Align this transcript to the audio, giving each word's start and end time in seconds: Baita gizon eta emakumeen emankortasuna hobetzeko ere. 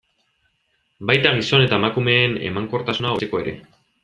Baita 1.11 1.33
gizon 1.39 1.67
eta 1.67 1.79
emakumeen 1.81 2.35
emankortasuna 2.53 3.13
hobetzeko 3.15 3.45
ere. 3.45 3.59